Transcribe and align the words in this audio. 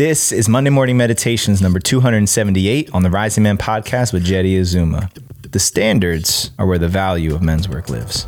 This 0.00 0.32
is 0.32 0.48
Monday 0.48 0.70
Morning 0.70 0.96
Meditations 0.96 1.60
number 1.60 1.78
278 1.78 2.88
on 2.94 3.02
the 3.02 3.10
Rising 3.10 3.42
Man 3.42 3.58
podcast 3.58 4.14
with 4.14 4.24
Jeddy 4.24 4.56
Azuma. 4.56 5.10
The 5.42 5.58
standards 5.58 6.52
are 6.58 6.64
where 6.64 6.78
the 6.78 6.88
value 6.88 7.34
of 7.34 7.42
men's 7.42 7.68
work 7.68 7.90
lives. 7.90 8.22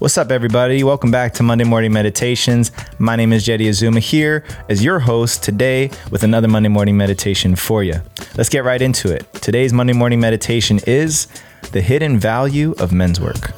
What's 0.00 0.18
up, 0.18 0.32
everybody? 0.32 0.82
Welcome 0.82 1.12
back 1.12 1.32
to 1.34 1.44
Monday 1.44 1.62
Morning 1.62 1.92
Meditations. 1.92 2.72
My 2.98 3.14
name 3.14 3.32
is 3.32 3.44
Jeddy 3.44 3.68
Azuma 3.68 4.00
here 4.00 4.42
as 4.68 4.82
your 4.82 4.98
host 4.98 5.44
today 5.44 5.92
with 6.10 6.24
another 6.24 6.48
Monday 6.48 6.68
Morning 6.68 6.96
Meditation 6.96 7.54
for 7.54 7.84
you. 7.84 8.00
Let's 8.36 8.48
get 8.48 8.64
right 8.64 8.82
into 8.82 9.14
it. 9.14 9.32
Today's 9.34 9.72
Monday 9.72 9.92
Morning 9.92 10.18
Meditation 10.18 10.80
is 10.88 11.28
the 11.70 11.80
hidden 11.80 12.18
value 12.18 12.74
of 12.80 12.90
men's 12.90 13.20
work. 13.20 13.52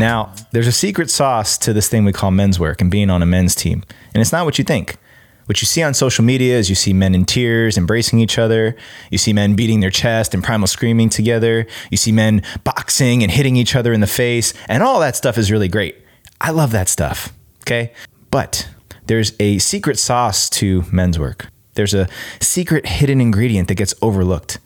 Now, 0.00 0.32
there's 0.52 0.66
a 0.66 0.72
secret 0.72 1.10
sauce 1.10 1.58
to 1.58 1.74
this 1.74 1.88
thing 1.88 2.06
we 2.06 2.12
call 2.12 2.30
men's 2.30 2.58
work 2.58 2.80
and 2.80 2.90
being 2.90 3.10
on 3.10 3.22
a 3.22 3.26
men's 3.26 3.54
team. 3.54 3.82
And 4.14 4.22
it's 4.22 4.32
not 4.32 4.46
what 4.46 4.56
you 4.56 4.64
think. 4.64 4.96
What 5.44 5.60
you 5.60 5.66
see 5.66 5.82
on 5.82 5.92
social 5.92 6.24
media 6.24 6.56
is 6.56 6.70
you 6.70 6.74
see 6.74 6.94
men 6.94 7.14
in 7.14 7.26
tears 7.26 7.76
embracing 7.76 8.18
each 8.18 8.38
other. 8.38 8.76
You 9.10 9.18
see 9.18 9.34
men 9.34 9.56
beating 9.56 9.80
their 9.80 9.90
chest 9.90 10.32
and 10.32 10.42
primal 10.42 10.68
screaming 10.68 11.10
together. 11.10 11.66
You 11.90 11.98
see 11.98 12.12
men 12.12 12.42
boxing 12.64 13.22
and 13.22 13.30
hitting 13.30 13.56
each 13.56 13.76
other 13.76 13.92
in 13.92 14.00
the 14.00 14.06
face. 14.06 14.54
And 14.68 14.82
all 14.82 15.00
that 15.00 15.16
stuff 15.16 15.36
is 15.36 15.52
really 15.52 15.68
great. 15.68 15.96
I 16.40 16.50
love 16.50 16.70
that 16.70 16.88
stuff. 16.88 17.34
Okay. 17.62 17.92
But 18.30 18.70
there's 19.04 19.34
a 19.38 19.58
secret 19.58 19.98
sauce 19.98 20.48
to 20.50 20.84
men's 20.90 21.18
work. 21.18 21.48
There's 21.74 21.92
a 21.92 22.08
secret 22.40 22.86
hidden 22.86 23.20
ingredient 23.20 23.68
that 23.68 23.74
gets 23.74 23.92
overlooked. 24.00 24.60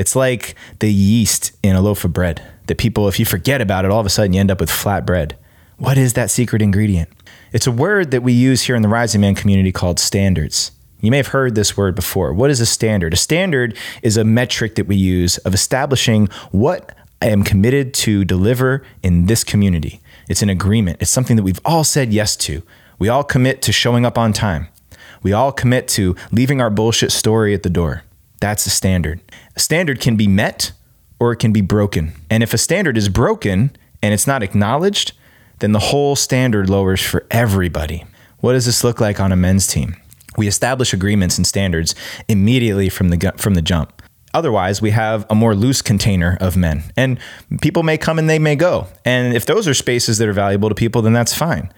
It's 0.00 0.16
like 0.16 0.54
the 0.78 0.90
yeast 0.90 1.52
in 1.62 1.76
a 1.76 1.82
loaf 1.82 2.06
of 2.06 2.14
bread 2.14 2.42
that 2.68 2.78
people, 2.78 3.06
if 3.06 3.20
you 3.20 3.26
forget 3.26 3.60
about 3.60 3.84
it, 3.84 3.90
all 3.90 4.00
of 4.00 4.06
a 4.06 4.08
sudden 4.08 4.32
you 4.32 4.40
end 4.40 4.50
up 4.50 4.58
with 4.58 4.70
flat 4.70 5.04
bread. 5.04 5.36
What 5.76 5.98
is 5.98 6.14
that 6.14 6.30
secret 6.30 6.62
ingredient? 6.62 7.10
It's 7.52 7.66
a 7.66 7.70
word 7.70 8.10
that 8.10 8.22
we 8.22 8.32
use 8.32 8.62
here 8.62 8.74
in 8.74 8.80
the 8.80 8.88
Rising 8.88 9.20
Man 9.20 9.34
community 9.34 9.72
called 9.72 10.00
standards. 10.00 10.72
You 11.02 11.10
may 11.10 11.18
have 11.18 11.26
heard 11.26 11.54
this 11.54 11.76
word 11.76 11.94
before. 11.94 12.32
What 12.32 12.48
is 12.48 12.62
a 12.62 12.66
standard? 12.66 13.12
A 13.12 13.16
standard 13.18 13.76
is 14.02 14.16
a 14.16 14.24
metric 14.24 14.76
that 14.76 14.86
we 14.86 14.96
use 14.96 15.36
of 15.36 15.52
establishing 15.52 16.28
what 16.50 16.96
I 17.20 17.26
am 17.26 17.42
committed 17.42 17.92
to 18.06 18.24
deliver 18.24 18.82
in 19.02 19.26
this 19.26 19.44
community. 19.44 20.00
It's 20.30 20.40
an 20.40 20.48
agreement, 20.48 21.02
it's 21.02 21.10
something 21.10 21.36
that 21.36 21.42
we've 21.42 21.60
all 21.62 21.84
said 21.84 22.10
yes 22.10 22.36
to. 22.36 22.62
We 22.98 23.10
all 23.10 23.22
commit 23.22 23.60
to 23.62 23.70
showing 23.70 24.06
up 24.06 24.16
on 24.16 24.32
time. 24.32 24.68
We 25.22 25.34
all 25.34 25.52
commit 25.52 25.88
to 25.88 26.16
leaving 26.32 26.58
our 26.62 26.70
bullshit 26.70 27.12
story 27.12 27.52
at 27.52 27.64
the 27.64 27.68
door. 27.68 28.04
That's 28.40 28.66
a 28.66 28.70
standard. 28.70 29.20
A 29.54 29.60
standard 29.60 30.00
can 30.00 30.16
be 30.16 30.26
met 30.26 30.72
or 31.18 31.32
it 31.32 31.36
can 31.36 31.52
be 31.52 31.60
broken. 31.60 32.12
And 32.30 32.42
if 32.42 32.54
a 32.54 32.58
standard 32.58 32.96
is 32.96 33.08
broken 33.08 33.76
and 34.02 34.14
it's 34.14 34.26
not 34.26 34.42
acknowledged, 34.42 35.12
then 35.58 35.72
the 35.72 35.78
whole 35.78 36.16
standard 36.16 36.68
lowers 36.68 37.02
for 37.02 37.26
everybody. 37.30 38.04
What 38.38 38.54
does 38.54 38.66
this 38.66 38.82
look 38.82 39.00
like 39.00 39.20
on 39.20 39.30
a 39.30 39.36
men's 39.36 39.66
team? 39.66 39.96
We 40.36 40.48
establish 40.48 40.94
agreements 40.94 41.36
and 41.36 41.46
standards 41.46 41.94
immediately 42.28 42.88
from 42.88 43.10
the 43.10 43.32
from 43.36 43.54
the 43.54 43.62
jump. 43.62 44.02
Otherwise, 44.32 44.80
we 44.80 44.90
have 44.90 45.26
a 45.28 45.34
more 45.34 45.54
loose 45.54 45.82
container 45.82 46.38
of 46.40 46.56
men. 46.56 46.84
And 46.96 47.18
people 47.60 47.82
may 47.82 47.98
come 47.98 48.18
and 48.18 48.30
they 48.30 48.38
may 48.38 48.54
go. 48.54 48.86
And 49.04 49.34
if 49.34 49.44
those 49.44 49.66
are 49.66 49.74
spaces 49.74 50.18
that 50.18 50.28
are 50.28 50.32
valuable 50.32 50.68
to 50.68 50.74
people, 50.74 51.02
then 51.02 51.12
that's 51.12 51.34
fine. 51.34 51.72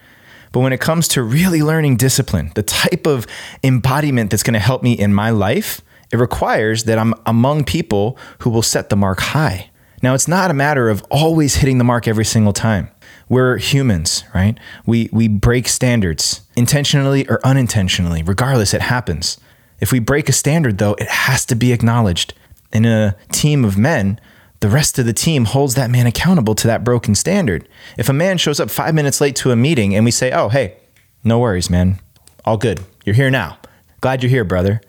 But 0.51 0.59
when 0.59 0.71
it 0.71 0.79
comes 0.79 1.07
to 1.09 1.23
really 1.23 1.63
learning 1.63 1.97
discipline, 1.97 2.51
the 2.53 2.61
type 2.61 3.07
of 3.07 3.25
embodiment 3.63 4.29
that's 4.29 4.43
going 4.43 4.53
to 4.53 4.59
help 4.59 4.83
me 4.83 4.93
in 4.93 5.13
my 5.13 5.31
life, 5.31 5.81
it 6.13 6.17
requires 6.17 6.83
that 6.83 6.99
I'm 6.99 7.15
among 7.25 7.63
people 7.63 8.17
who 8.39 8.51
will 8.51 8.61
set 8.61 8.89
the 8.89 8.95
mark 8.95 9.19
high. 9.19 9.71
Now, 10.03 10.13
it's 10.13 10.27
not 10.27 10.51
a 10.51 10.53
matter 10.53 10.87
of 10.89 11.03
always 11.09 11.55
hitting 11.55 11.79
the 11.79 11.83
mark 11.83 12.07
every 12.07 12.23
single 12.23 12.53
time. 12.53 12.89
We're 13.29 13.57
humans, 13.57 14.23
right? 14.35 14.55
We, 14.85 15.09
we 15.11 15.27
break 15.27 15.67
standards 15.67 16.41
intentionally 16.55 17.27
or 17.27 17.39
unintentionally. 17.43 18.21
Regardless, 18.21 18.75
it 18.75 18.81
happens. 18.81 19.39
If 19.79 19.91
we 19.91 19.97
break 19.97 20.29
a 20.29 20.33
standard, 20.33 20.77
though, 20.77 20.93
it 20.93 21.09
has 21.09 21.47
to 21.47 21.55
be 21.55 21.73
acknowledged. 21.73 22.35
In 22.71 22.85
a 22.85 23.15
team 23.31 23.65
of 23.65 23.75
men, 23.75 24.19
the 24.59 24.69
rest 24.69 24.99
of 24.99 25.07
the 25.07 25.13
team 25.13 25.45
holds 25.45 25.73
that 25.75 25.89
man 25.89 26.05
accountable 26.05 26.53
to 26.55 26.67
that 26.67 26.83
broken 26.83 27.15
standard. 27.15 27.67
If 27.97 28.07
a 28.07 28.13
man 28.13 28.37
shows 28.37 28.59
up 28.59 28.69
five 28.69 28.93
minutes 28.93 29.19
late 29.19 29.35
to 29.37 29.49
a 29.51 29.55
meeting 29.55 29.95
and 29.95 30.05
we 30.05 30.11
say, 30.11 30.31
oh, 30.31 30.49
hey, 30.49 30.77
no 31.23 31.39
worries, 31.39 31.71
man, 31.71 31.99
all 32.45 32.57
good. 32.57 32.81
You're 33.03 33.15
here 33.15 33.31
now. 33.31 33.57
Glad 33.99 34.21
you're 34.21 34.29
here, 34.29 34.43
brother. 34.43 34.79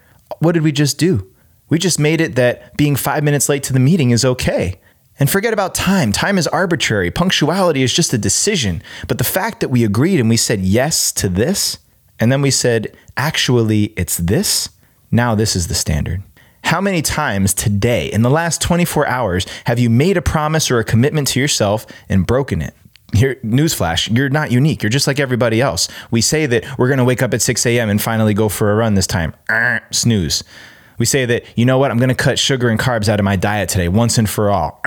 What 0.45 0.53
did 0.53 0.63
we 0.63 0.73
just 0.73 0.99
do? 0.99 1.27
We 1.71 1.79
just 1.79 1.99
made 1.99 2.21
it 2.21 2.35
that 2.35 2.77
being 2.77 2.97
five 2.97 3.25
minutes 3.25 3.49
late 3.49 3.63
to 3.63 3.73
the 3.73 3.81
meeting 3.81 4.11
is 4.11 4.27
okay. 4.27 4.79
And 5.19 5.31
forget 5.31 5.55
about 5.55 5.75
time. 5.75 6.13
Time 6.13 6.37
is 6.37 6.47
arbitrary. 6.47 7.11
Punctuality 7.11 7.83
is 7.83 7.95
just 7.95 8.13
a 8.13 8.19
decision. 8.19 8.83
But 9.09 9.17
the 9.17 9.25
fact 9.25 9.61
that 9.61 9.71
we 9.71 9.85
agreed 9.85 10.21
and 10.21 10.29
we 10.29 10.37
said 10.37 10.61
yes 10.61 11.13
to 11.13 11.31
this, 11.31 11.79
and 12.21 12.31
then 12.31 12.43
we 12.43 12.51
said, 12.51 12.95
actually, 13.17 13.95
it's 13.97 14.19
this, 14.19 14.69
now 15.11 15.35
this 15.35 15.57
is 15.57 15.69
the 15.69 15.75
standard. 15.75 16.23
How 16.65 16.81
many 16.83 17.01
times 17.01 17.55
today, 17.55 18.13
in 18.13 18.21
the 18.21 18.29
last 18.29 18.61
24 18.61 19.07
hours, 19.07 19.47
have 19.65 19.79
you 19.79 19.89
made 19.89 20.19
a 20.19 20.23
promise 20.23 20.71
or 20.71 20.79
a 20.79 20.85
commitment 20.85 21.29
to 21.29 21.41
yourself 21.41 21.87
and 22.11 22.27
broken 22.27 22.61
it? 22.61 22.75
Here, 23.15 23.37
newsflash, 23.45 24.15
you're 24.17 24.29
not 24.29 24.51
unique. 24.51 24.83
You're 24.83 24.91
just 24.91 25.07
like 25.07 25.21
everybody 25.21 25.61
else. 25.61 25.89
We 26.11 26.21
say 26.21 26.47
that 26.47 26.65
we're 26.79 26.89
going 26.89 26.99
to 26.99 27.05
wake 27.05 27.23
up 27.23 27.33
at 27.33 27.43
6 27.43 27.65
a.m. 27.67 27.89
and 27.89 28.03
finally 28.03 28.35
go 28.35 28.49
for 28.49 28.73
a 28.73 28.75
run 28.75 28.95
this 28.95 29.07
time. 29.07 29.35
snooze. 29.91 30.43
We 30.99 31.07
say 31.07 31.25
that, 31.27 31.45
you 31.57 31.65
know 31.65 31.79
what, 31.79 31.91
I'm 31.91 31.99
going 31.99 32.09
to 32.09 32.15
cut 32.15 32.39
sugar 32.39 32.69
and 32.69 32.79
carbs 32.79 33.09
out 33.09 33.19
of 33.21 33.25
my 33.25 33.37
diet 33.37 33.69
today 33.69 33.89
once 33.89 34.19
and 34.19 34.29
for 34.29 34.51
all. 34.51 34.81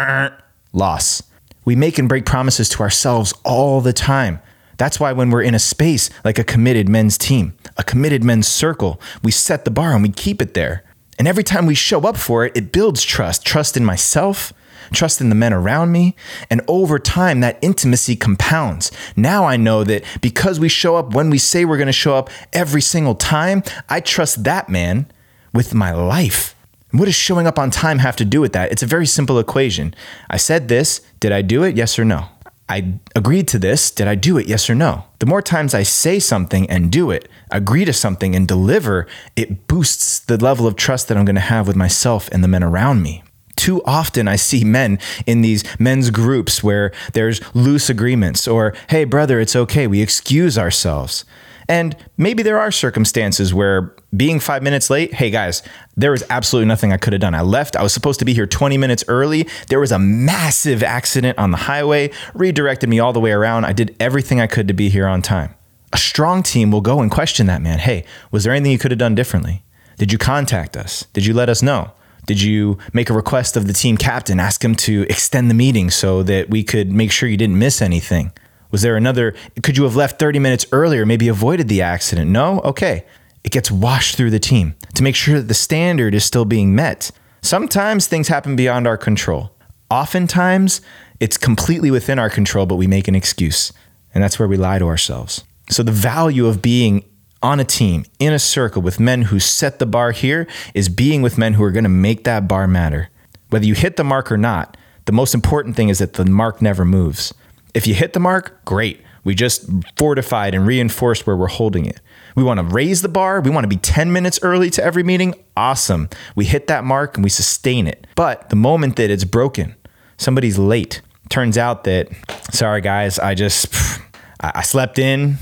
loss. 0.74 1.24
We 1.66 1.76
make 1.76 1.98
and 1.98 2.08
break 2.08 2.26
promises 2.26 2.70
to 2.70 2.80
ourselves 2.82 3.34
all 3.44 3.82
the 3.82 3.94
time. 3.94 4.40
That's 4.78 5.00
why 5.00 5.12
when 5.12 5.32
we're 5.32 5.42
in 5.42 5.56
a 5.56 5.60
space 5.60 6.10
like 6.24 6.40
a 6.40 6.44
committed 6.44 6.88
men's 6.88 7.18
team, 7.18 7.56
a 7.78 7.84
committed 7.84 8.24
men's 8.24 8.48
circle, 8.48 9.02
we 9.24 9.32
set 9.32 9.66
the 9.66 9.72
bar 9.72 9.94
and 9.94 10.04
we 10.04 10.10
keep 10.10 10.42
it 10.42 10.54
there. 10.54 10.84
And 11.20 11.28
every 11.28 11.44
time 11.44 11.66
we 11.66 11.76
show 11.76 12.02
up 12.02 12.16
for 12.16 12.46
it, 12.46 12.56
it 12.56 12.72
builds 12.72 13.04
trust 13.04 13.44
trust 13.44 13.76
in 13.76 13.84
myself, 13.84 14.54
trust 14.92 15.22
in 15.22 15.30
the 15.30 15.36
men 15.36 15.54
around 15.54 15.92
me. 15.92 16.16
And 16.50 16.62
over 16.68 17.00
time, 17.00 17.40
that 17.42 17.60
intimacy 17.62 18.16
compounds. 18.16 18.92
Now 19.16 19.46
I 19.46 19.58
know 19.58 19.84
that 19.84 20.04
because 20.22 20.60
we 20.60 20.70
show 20.70 20.96
up 20.96 21.14
when 21.14 21.30
we 21.30 21.38
say 21.38 21.66
we're 21.66 21.78
going 21.78 21.88
to 21.88 21.94
show 21.94 22.16
up 22.16 22.30
every 22.54 22.82
single 22.82 23.16
time, 23.16 23.64
I 23.90 24.00
trust 24.00 24.44
that 24.44 24.70
man 24.70 25.08
with 25.54 25.74
my 25.74 25.92
life. 25.92 26.56
What 26.92 27.06
does 27.06 27.16
showing 27.16 27.48
up 27.48 27.60
on 27.60 27.70
time 27.70 28.00
have 28.00 28.16
to 28.18 28.26
do 28.26 28.40
with 28.40 28.54
that? 28.54 28.72
It's 28.72 28.84
a 28.84 28.88
very 28.88 29.06
simple 29.06 29.40
equation. 29.40 29.94
I 30.30 30.38
said 30.38 30.68
this. 30.68 31.02
Did 31.20 31.32
I 31.32 31.42
do 31.42 31.64
it? 31.64 31.76
Yes 31.76 32.00
or 32.00 32.06
no? 32.06 32.30
I 32.70 33.00
agreed 33.16 33.48
to 33.50 33.60
this. 33.60 33.92
Did 33.92 34.08
I 34.08 34.16
do 34.16 34.38
it? 34.38 34.48
Yes 34.48 34.70
or 34.70 34.76
no? 34.76 35.06
The 35.20 35.26
more 35.26 35.42
times 35.42 35.74
I 35.74 35.84
say 35.84 36.20
something 36.20 36.70
and 36.70 36.92
do 36.92 37.12
it, 37.12 37.30
agree 37.50 37.86
to 37.86 37.94
something 37.94 38.36
and 38.36 38.48
deliver, 38.48 39.08
it 39.36 39.68
boosts 39.68 40.20
the 40.20 40.38
level 40.38 40.68
of 40.68 40.76
trust 40.76 41.08
that 41.08 41.18
I'm 41.18 41.26
going 41.26 41.36
to 41.36 41.42
have 41.42 41.68
with 41.68 41.76
myself 41.76 42.30
and 42.32 42.44
the 42.44 42.48
men 42.48 42.64
around 42.64 43.02
me. 43.02 43.24
Too 43.58 43.84
often 43.84 44.28
I 44.28 44.38
see 44.38 44.64
men 44.64 45.00
in 45.26 45.42
these 45.42 45.66
men's 45.80 46.10
groups 46.10 46.64
where 46.64 46.94
there's 47.12 47.42
loose 47.54 47.90
agreements 47.90 48.48
or, 48.48 48.74
hey, 48.90 49.04
brother, 49.04 49.40
it's 49.42 49.56
okay. 49.56 49.88
We 49.88 50.02
excuse 50.02 50.58
ourselves. 50.58 51.26
And 51.70 51.98
maybe 52.18 52.44
there 52.44 52.60
are 52.60 52.72
circumstances 52.72 53.54
where 53.54 53.94
being 54.16 54.40
five 54.40 54.64
minutes 54.64 54.90
late, 54.90 55.14
hey 55.14 55.30
guys, 55.30 55.64
there 55.98 56.12
was 56.12 56.24
absolutely 56.30 56.68
nothing 56.68 56.94
I 56.94 56.98
could 56.98 57.12
have 57.12 57.20
done. 57.20 57.36
I 57.36 57.42
left. 57.42 57.76
I 57.76 57.84
was 57.84 57.94
supposed 57.94 58.20
to 58.20 58.26
be 58.26 58.34
here 58.34 58.48
20 58.48 58.78
minutes 58.78 59.04
early. 59.08 59.48
There 59.68 59.80
was 59.80 59.92
a 59.92 60.00
massive 60.00 60.82
accident 60.82 61.38
on 61.38 61.52
the 61.52 61.58
highway, 61.58 62.12
redirected 62.34 62.90
me 62.90 63.00
all 63.00 63.12
the 63.12 63.20
way 63.20 63.32
around. 63.32 63.66
I 63.66 63.74
did 63.74 63.96
everything 64.00 64.40
I 64.40 64.48
could 64.48 64.70
to 64.70 64.74
be 64.74 64.88
here 64.90 65.08
on 65.08 65.22
time. 65.22 65.56
A 65.92 65.98
strong 65.98 66.42
team 66.42 66.72
will 66.72 66.82
go 66.82 67.02
and 67.02 67.12
question 67.12 67.48
that 67.48 67.62
man. 67.62 67.80
Hey, 67.80 68.06
was 68.32 68.44
there 68.44 68.54
anything 68.54 68.72
you 68.72 68.80
could 68.80 68.92
have 68.92 68.98
done 68.98 69.16
differently? 69.16 69.64
Did 69.98 70.12
you 70.12 70.18
contact 70.18 70.78
us? 70.78 71.06
Did 71.14 71.26
you 71.26 71.34
let 71.34 71.50
us 71.50 71.62
know? 71.62 71.92
Did 72.28 72.42
you 72.42 72.78
make 72.94 73.10
a 73.10 73.14
request 73.14 73.56
of 73.58 73.68
the 73.68 73.74
team 73.74 73.98
captain, 73.98 74.40
ask 74.40 74.64
him 74.64 74.76
to 74.76 75.04
extend 75.10 75.50
the 75.50 75.56
meeting 75.56 75.90
so 75.90 76.22
that 76.24 76.50
we 76.50 76.62
could 76.62 76.92
make 76.92 77.12
sure 77.12 77.28
you 77.28 77.38
didn't 77.38 77.58
miss 77.58 77.82
anything? 77.82 78.34
Was 78.70 78.82
there 78.82 78.98
another? 78.98 79.34
Could 79.64 79.78
you 79.78 79.86
have 79.86 79.96
left 79.96 80.20
30 80.20 80.40
minutes 80.40 80.66
earlier, 80.74 81.06
maybe 81.06 81.30
avoided 81.30 81.70
the 81.70 81.82
accident? 81.82 82.30
No? 82.30 82.60
Okay. 82.60 83.06
It 83.46 83.54
gets 83.54 83.72
washed 83.72 84.18
through 84.18 84.32
the 84.32 84.40
team 84.40 84.76
to 84.96 85.04
make 85.04 85.16
sure 85.16 85.40
that 85.40 85.48
the 85.48 85.54
standard 85.54 86.14
is 86.14 86.26
still 86.26 86.44
being 86.44 86.76
met. 86.76 87.12
Sometimes 87.42 88.08
things 88.08 88.28
happen 88.28 88.58
beyond 88.58 88.88
our 88.88 88.98
control. 88.98 89.54
Oftentimes, 89.90 90.82
it's 91.22 91.38
completely 91.38 91.90
within 91.90 92.20
our 92.20 92.30
control, 92.30 92.66
but 92.66 92.76
we 92.76 92.88
make 92.88 93.08
an 93.08 93.16
excuse. 93.16 93.72
And 94.14 94.22
that's 94.22 94.38
where 94.38 94.50
we 94.50 94.58
lie 94.58 94.80
to 94.80 94.86
ourselves. 94.86 95.46
So, 95.70 95.82
the 95.82 95.94
value 95.94 96.46
of 96.46 96.62
being 96.62 97.06
on 97.42 97.60
a 97.60 97.66
team, 97.66 98.06
in 98.20 98.34
a 98.34 98.40
circle 98.40 98.82
with 98.82 99.00
men 99.00 99.24
who 99.24 99.40
set 99.40 99.80
the 99.80 99.86
bar 99.86 100.12
here, 100.12 100.48
is 100.74 100.90
being 100.90 101.22
with 101.22 101.38
men 101.38 101.54
who 101.54 101.64
are 101.64 101.72
going 101.72 101.84
to 101.84 101.90
make 101.90 102.24
that 102.24 102.48
bar 102.48 102.68
matter. 102.68 103.10
Whether 103.50 103.66
you 103.66 103.76
hit 103.76 103.96
the 103.96 104.04
mark 104.04 104.32
or 104.32 104.38
not, 104.38 104.76
the 105.06 105.12
most 105.12 105.34
important 105.34 105.76
thing 105.76 105.90
is 105.90 106.00
that 106.00 106.14
the 106.14 106.26
mark 106.26 106.62
never 106.62 106.84
moves. 106.84 107.34
If 107.74 107.88
you 107.88 107.94
hit 107.94 108.14
the 108.14 108.20
mark, 108.20 108.64
great. 108.66 109.02
We 109.24 109.36
just 109.36 109.70
fortified 109.98 110.56
and 110.56 110.66
reinforced 110.66 111.28
where 111.28 111.36
we're 111.36 111.48
holding 111.48 111.86
it. 111.86 112.00
We 112.36 112.44
want 112.44 112.60
to 112.60 112.66
raise 112.66 113.02
the 113.02 113.10
bar. 113.10 113.42
We 113.42 113.50
want 113.50 113.66
to 113.66 113.68
be 113.68 113.78
10 113.78 114.14
minutes 114.14 114.40
early 114.42 114.70
to 114.70 114.84
every 114.84 115.04
meeting. 115.04 115.34
Awesome. 115.56 116.10
We 116.36 116.46
hit 116.46 116.68
that 116.68 116.84
mark 116.84 117.16
and 117.16 117.24
we 117.24 117.30
sustain 117.30 117.88
it. 117.88 118.08
But 118.16 118.50
the 118.50 118.56
moment 118.56 118.96
that 118.96 119.10
it's 119.10 119.26
broken, 119.26 119.76
somebody's 120.18 120.58
late, 120.58 121.02
turns 121.30 121.58
out 121.58 121.84
that, 121.84 122.08
sorry 122.52 122.80
guys, 122.82 123.20
I 123.20 123.36
just, 123.36 123.68
I 124.40 124.62
slept 124.62 124.98
in. 124.98 125.38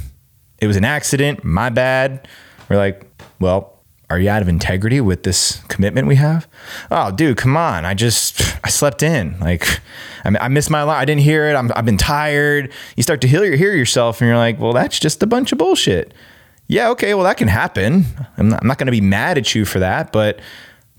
It 0.60 0.68
was 0.68 0.78
an 0.78 0.86
accident. 0.86 1.44
My 1.44 1.70
bad. 1.70 2.28
We're 2.70 2.78
like, 2.78 3.06
well, 3.40 3.76
are 4.10 4.20
you 4.20 4.30
out 4.30 4.42
of 4.42 4.48
integrity 4.48 5.02
with 5.02 5.24
this 5.24 5.64
commitment 5.68 6.08
we 6.08 6.16
have? 6.16 6.48
Oh, 6.92 7.12
dude, 7.12 7.38
come 7.38 7.58
on. 7.58 7.86
I 7.86 7.94
just, 7.94 8.42
I 8.64 8.70
slept 8.70 9.02
in. 9.02 9.40
Like, 9.40 9.82
I, 10.24 10.36
I 10.40 10.48
missed 10.48 10.70
my 10.70 10.82
alarm. 10.82 11.00
I 11.00 11.06
didn't 11.06 11.22
hear 11.22 11.50
it. 11.50 11.56
I'm, 11.56 11.72
I've 11.76 11.86
been 11.86 11.98
tired. 11.98 12.72
You 12.96 13.04
start 13.04 13.22
to 13.22 13.28
hear, 13.28 13.56
hear 13.56 13.74
yourself 13.74 14.22
and 14.22 14.28
you're 14.28 14.38
like, 14.38 14.60
well, 14.60 14.74
that's 14.74 15.00
just 15.00 15.24
a 15.24 15.28
bunch 15.28 15.52
of 15.52 15.58
bullshit. 15.58 16.14
Yeah, 16.68 16.90
okay, 16.90 17.14
well, 17.14 17.24
that 17.26 17.38
can 17.38 17.48
happen. 17.48 18.06
I'm 18.38 18.50
not, 18.50 18.62
I'm 18.62 18.68
not 18.68 18.78
going 18.78 18.88
to 18.88 18.92
be 18.92 19.02
mad 19.02 19.38
at 19.38 19.54
you 19.54 19.66
for 19.66 19.80
that, 19.80 20.12
but 20.12 20.40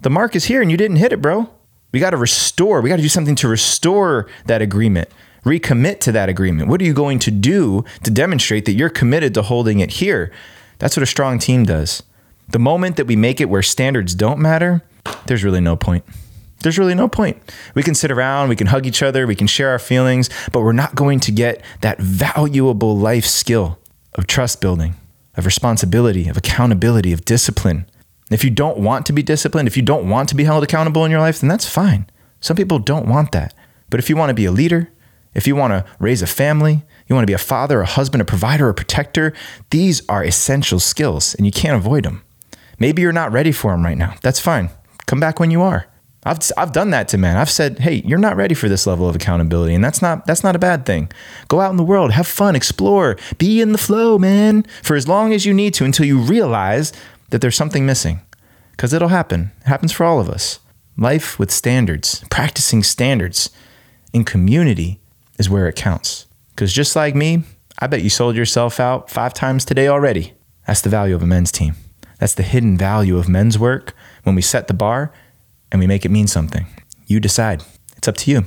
the 0.00 0.11
mark 0.11 0.37
is 0.37 0.44
here 0.44 0.62
and 0.62 0.70
you 0.70 0.76
didn't 0.76 0.99
hit 0.99 1.12
it, 1.12 1.20
bro. 1.20 1.50
We 1.93 2.00
got 2.00 2.11
to 2.11 2.17
restore. 2.17 2.81
We 2.81 2.88
got 2.88 2.97
to 2.97 3.02
do 3.02 3.09
something 3.09 3.37
to 3.37 3.49
restore 3.49 4.29
that 4.47 4.62
agreement, 4.62 5.09
recommit 5.47 6.01
to 6.01 6.13
that 6.13 6.29
agreement. 6.29 6.69
What 6.69 6.81
are 6.81 6.85
you 6.85 6.93
going 6.93 7.19
to 7.21 7.31
do 7.31 7.85
to 8.03 8.11
demonstrate 8.11 8.65
that 8.67 8.73
you're 8.73 8.91
committed 8.91 9.33
to 9.35 9.43
holding 9.43 9.81
it 9.81 9.93
here? 9.93 10.33
That's 10.79 10.97
what 10.97 11.03
a 11.03 11.07
strong 11.07 11.39
team 11.39 11.65
does. 11.65 12.03
The 12.49 12.59
moment 12.59 12.97
that 12.97 13.07
we 13.07 13.17
make 13.17 13.41
it 13.41 13.49
where 13.49 13.63
standards 13.63 14.15
don't 14.15 14.39
matter, 14.39 14.83
there's 15.27 15.45
really 15.45 15.61
no 15.61 15.77
point. 15.77 16.05
There's 16.61 16.79
really 16.79 16.95
no 16.95 17.09
point. 17.09 17.37
We 17.75 17.83
can 17.83 17.95
sit 17.95 18.11
around, 18.11 18.49
we 18.49 18.57
can 18.57 18.69
hug 18.69 18.87
each 18.87 19.03
other, 19.03 19.27
we 19.27 19.35
can 19.35 19.47
share 19.47 19.71
our 19.71 19.79
feelings, 19.79 20.31
but 20.53 20.63
we're 20.63 20.73
not 20.73 20.95
going 20.95 21.21
to 21.21 21.33
get 21.33 21.63
that 21.81 21.99
valuable 22.01 22.97
life 22.97 23.27
skill 23.27 23.79
of 24.15 24.27
trust 24.27 24.61
building, 24.61 24.95
of 25.37 25.45
responsibility, 25.45 26.29
of 26.29 26.37
accountability, 26.37 27.13
of 27.13 27.25
discipline. 27.25 27.87
If 28.31 28.43
you 28.43 28.51
don't 28.51 28.79
want 28.79 29.07
to 29.07 29.13
be 29.13 29.23
disciplined, 29.23 29.69
if 29.69 29.77
you 29.77 29.83
don't 29.83 30.09
want 30.09 30.29
to 30.31 30.35
be 30.35 30.45
held 30.45 30.65
accountable 30.65 31.05
in 31.05 31.11
your 31.11 31.21
life, 31.21 31.41
then 31.41 31.49
that's 31.49 31.69
fine. 31.69 32.07
Some 32.41 32.57
people 32.57 32.79
don't 32.79 33.07
want 33.07 33.33
that. 33.33 33.55
But 33.89 34.01
if 34.01 34.11
you 34.11 34.17
want 34.17 34.31
to 34.31 34.35
be 34.35 34.47
a 34.47 34.53
leader, 34.53 34.91
if 35.37 35.47
you 35.47 35.55
want 35.55 35.73
to 35.73 35.85
raise 36.00 36.23
a 36.23 36.27
family, 36.27 36.83
you 37.06 37.15
want 37.15 37.23
to 37.23 37.31
be 37.31 37.35
a 37.35 37.38
father, 37.38 37.83
a 37.83 37.87
husband, 37.87 38.23
a 38.23 38.25
provider, 38.25 38.71
a 38.71 38.75
protector, 38.75 39.35
these 39.71 40.03
are 40.09 40.25
essential 40.25 40.81
skills 40.81 41.35
and 41.35 41.44
you 41.44 41.53
can't 41.53 41.77
avoid 41.77 42.05
them. 42.05 42.25
Maybe 42.79 43.03
you're 43.03 43.12
not 43.12 43.33
ready 43.33 43.53
for 43.53 43.71
them 43.71 43.85
right 43.85 43.99
now. 43.99 44.15
That's 44.23 44.41
fine. 44.41 44.71
Come 45.06 45.21
back 45.21 45.38
when 45.38 45.50
you 45.50 45.61
are. 45.62 45.87
I've, 46.25 46.38
I've 46.56 46.73
done 46.73 46.91
that 46.91 47.06
to 47.09 47.19
men. 47.19 47.37
I've 47.37 47.50
said, 47.50 47.79
"Hey, 47.79 48.03
you're 48.05 48.19
not 48.19 48.37
ready 48.37 48.55
for 48.55 48.69
this 48.69 48.85
level 48.85 49.09
of 49.09 49.15
accountability." 49.15 49.75
And 49.75 49.85
that's 49.85 50.03
not 50.03 50.27
that's 50.27 50.43
not 50.43 50.56
a 50.56 50.59
bad 50.59 50.85
thing. 50.85 51.09
Go 51.47 51.61
out 51.61 51.71
in 51.71 51.77
the 51.77 51.85
world, 51.85 52.11
have 52.11 52.27
fun, 52.27 52.56
explore, 52.56 53.17
be 53.38 53.61
in 53.61 53.71
the 53.71 53.79
flow, 53.79 54.19
man, 54.19 54.65
for 54.83 54.97
as 54.97 55.06
long 55.06 55.33
as 55.33 55.47
you 55.47 55.55
need 55.55 55.73
to 55.75 55.85
until 55.85 56.05
you 56.05 56.19
realize 56.19 56.93
that 57.31 57.41
there's 57.43 57.55
something 57.55 57.87
missing. 57.87 58.23
Cuz 58.77 58.93
it'll 58.93 59.09
happen. 59.09 59.53
It 59.61 59.69
happens 59.69 59.93
for 59.93 60.05
all 60.05 60.19
of 60.19 60.29
us. 60.29 60.59
Life 60.99 61.38
with 61.38 61.53
standards, 61.53 62.25
practicing 62.29 62.83
standards 62.83 63.50
in 64.12 64.25
community 64.25 64.99
is 65.38 65.50
where 65.50 65.69
it 65.69 65.77
counts. 65.77 66.27
Cuz 66.56 66.73
just 66.73 66.97
like 66.97 67.15
me, 67.15 67.44
I 67.79 67.87
bet 67.87 68.03
you 68.03 68.11
sold 68.11 68.37
yourself 68.37 68.81
out 68.81 69.11
5 69.11 69.35
times 69.35 69.65
today 69.65 69.88
already. 69.88 70.33
That's 70.67 70.81
the 70.81 70.88
value 70.88 71.15
of 71.15 71.23
a 71.23 71.27
men's 71.27 71.53
team. 71.53 71.75
That's 72.19 72.35
the 72.35 72.43
hidden 72.43 72.79
value 72.79 73.19
of 73.19 73.29
men's 73.29 73.59
work 73.59 73.94
when 74.23 74.35
we 74.35 74.43
set 74.43 74.69
the 74.69 74.75
bar 74.75 75.12
and 75.71 75.81
we 75.81 75.87
make 75.87 76.05
it 76.05 76.11
mean 76.11 76.27
something. 76.27 76.67
You 77.06 77.21
decide. 77.21 77.62
It's 77.97 78.09
up 78.09 78.17
to 78.19 78.31
you. 78.31 78.44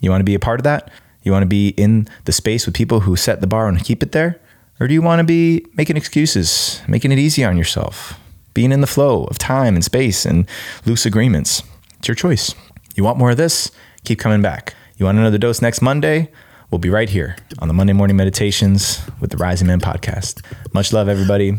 You 0.00 0.10
want 0.10 0.20
to 0.20 0.24
be 0.24 0.34
a 0.34 0.38
part 0.38 0.60
of 0.60 0.64
that? 0.64 0.90
You 1.22 1.32
want 1.32 1.42
to 1.42 1.48
be 1.48 1.70
in 1.70 2.08
the 2.24 2.32
space 2.32 2.64
with 2.64 2.74
people 2.74 3.00
who 3.00 3.16
set 3.16 3.40
the 3.40 3.46
bar 3.46 3.68
and 3.68 3.82
keep 3.84 4.02
it 4.02 4.12
there? 4.12 4.40
Or 4.80 4.86
do 4.86 4.94
you 4.94 5.02
want 5.02 5.18
to 5.18 5.24
be 5.24 5.66
making 5.74 5.96
excuses, 5.96 6.80
making 6.86 7.10
it 7.10 7.18
easy 7.18 7.44
on 7.44 7.56
yourself, 7.56 8.18
being 8.54 8.70
in 8.70 8.80
the 8.80 8.86
flow 8.86 9.24
of 9.24 9.36
time 9.36 9.74
and 9.74 9.84
space 9.84 10.24
and 10.24 10.46
loose 10.86 11.04
agreements? 11.04 11.64
It's 11.98 12.06
your 12.06 12.14
choice. 12.14 12.54
You 12.94 13.02
want 13.02 13.18
more 13.18 13.32
of 13.32 13.36
this? 13.36 13.72
Keep 14.04 14.20
coming 14.20 14.40
back. 14.40 14.74
You 14.98 15.06
want 15.06 15.16
another 15.16 15.38
dose 15.38 15.62
next 15.62 15.80
Monday? 15.80 16.28
We'll 16.72 16.80
be 16.80 16.90
right 16.90 17.08
here 17.08 17.36
on 17.60 17.68
the 17.68 17.74
Monday 17.74 17.92
Morning 17.92 18.16
Meditations 18.16 19.00
with 19.20 19.30
the 19.30 19.36
Rising 19.36 19.68
Man 19.68 19.80
podcast. 19.80 20.44
Much 20.74 20.92
love, 20.92 21.08
everybody. 21.08 21.56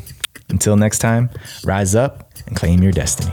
Until 0.49 0.75
next 0.75 0.99
time, 0.99 1.29
rise 1.63 1.95
up 1.95 2.33
and 2.47 2.55
claim 2.57 2.83
your 2.83 2.91
destiny. 2.91 3.31